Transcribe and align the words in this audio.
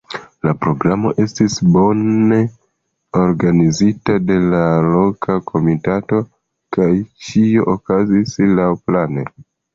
La 0.45 0.51
programo 0.61 1.09
estis 1.23 1.57
bone 1.75 2.39
organizita 3.25 4.15
de 4.31 4.39
la 4.55 4.63
loka 4.87 5.37
komitato, 5.53 6.23
kaj 6.79 6.89
ĉio 7.29 7.71
okazis 7.77 8.37
laŭplane. 8.57 9.31